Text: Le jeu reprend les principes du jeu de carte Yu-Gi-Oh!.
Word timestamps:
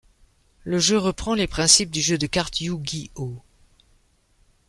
Le 0.63 0.79
jeu 0.79 0.97
reprend 0.97 1.35
les 1.35 1.45
principes 1.45 1.91
du 1.91 2.01
jeu 2.01 2.17
de 2.17 2.25
carte 2.25 2.59
Yu-Gi-Oh!. 2.59 3.39